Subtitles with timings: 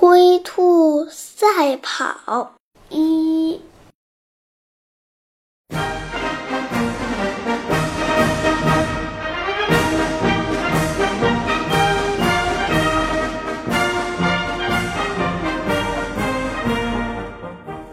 [0.00, 2.52] 龟兔赛跑
[2.88, 3.60] 一。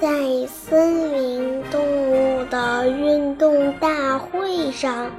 [0.00, 0.08] 在
[0.46, 5.10] 森林动物的运动大会上，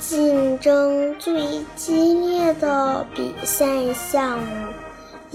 [0.00, 4.66] 竞争最激烈的比赛项目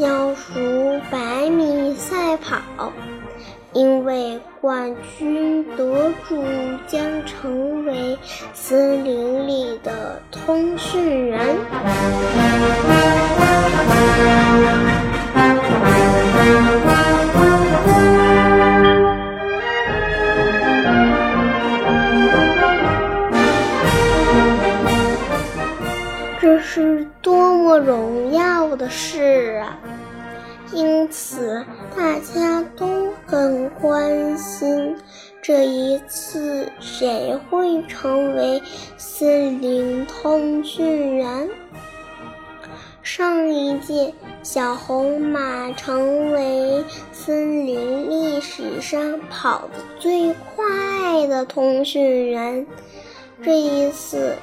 [0.01, 2.91] 要数百米赛跑，
[3.71, 6.43] 因为冠军得主
[6.87, 8.17] 将成为
[8.51, 11.55] 森林里的通讯员。
[26.39, 29.77] 这是多么荣耀的事啊！
[31.11, 34.95] 因此，大家都很关心
[35.41, 38.63] 这一次谁会成为
[38.95, 41.49] 森林通讯员。
[43.03, 46.81] 上一届，小红马成为
[47.11, 52.65] 森林历史上跑得最快的通讯员。
[53.43, 54.33] 这一次，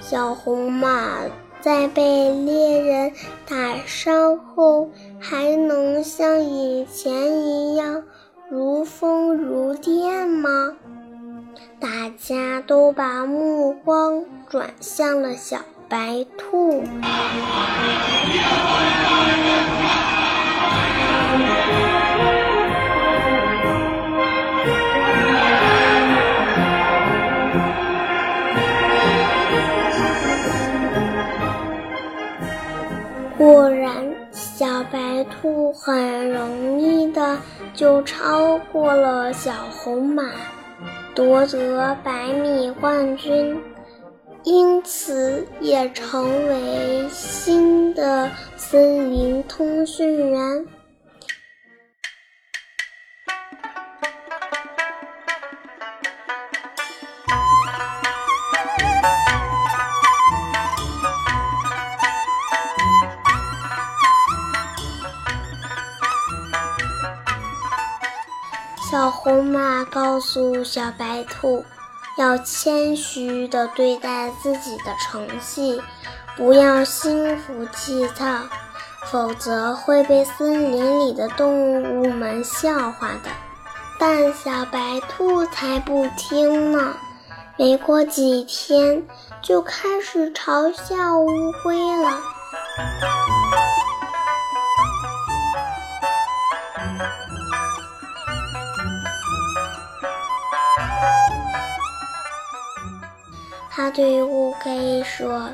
[0.00, 1.20] 小红马。
[1.66, 3.12] 在被猎人
[3.44, 8.04] 打伤后，还能像以前一样
[8.48, 10.76] 如风如电吗？
[11.80, 16.84] 大家都把目光转向了小白兔。
[35.86, 37.38] 很容易的
[37.72, 40.24] 就超过了小红马，
[41.14, 43.56] 夺得百米冠军，
[44.42, 50.66] 因此也成为新的森林通讯员。
[69.26, 71.64] 红马告诉小白兔，
[72.16, 75.82] 要谦虚地对待自己的成绩，
[76.36, 78.24] 不要心浮气躁，
[79.10, 83.30] 否则会被森林里的动物们笑话的。
[83.98, 86.94] 但小白兔才不听呢，
[87.56, 89.02] 没过几天
[89.42, 92.20] 就开始嘲笑乌龟了。
[103.76, 105.50] 他对乌龟说：“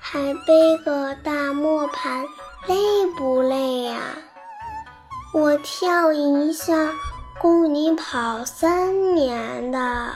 [0.00, 2.24] 还背个大磨盘，
[2.66, 2.74] 累
[3.18, 4.00] 不累呀？
[5.34, 6.94] 我跳一下
[7.38, 10.10] 够你跑三年的。”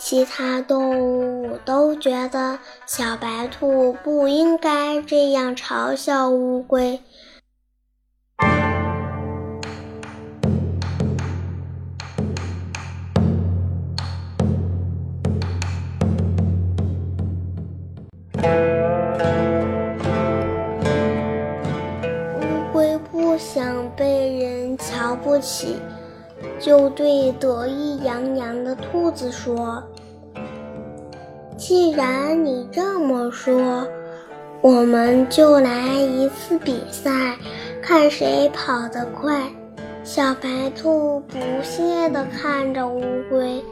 [0.00, 7.02] 其他动物都觉得小白兔不应该这样嘲笑乌龟。
[23.32, 25.76] 不想被人瞧不起，
[26.60, 29.82] 就对得意洋洋的兔子说
[31.56, 33.88] ：“既然你这么说，
[34.60, 37.34] 我们就来一次比赛，
[37.80, 39.40] 看谁跑得快。”
[40.04, 43.00] 小白兔不屑地看着乌
[43.30, 43.64] 龟：“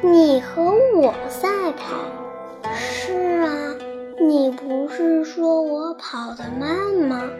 [0.00, 2.72] 你和我赛跑？
[2.74, 3.74] 是啊。”
[4.18, 7.30] 你不是说我跑得慢吗？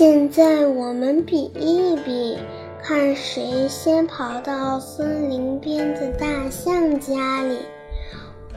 [0.00, 2.38] 现在我们比一比，
[2.82, 7.58] 看谁先跑到森林边的大象家里。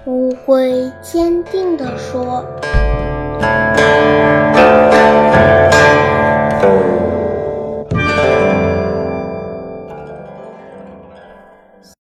[0.06, 2.46] 乌龟坚定地说。